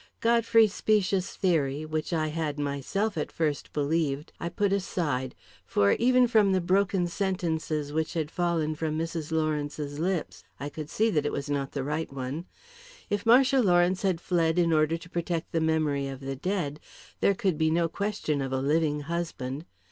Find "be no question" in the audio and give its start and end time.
17.59-18.41